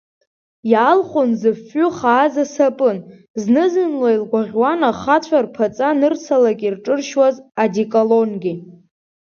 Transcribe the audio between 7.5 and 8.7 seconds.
адекалонгьы.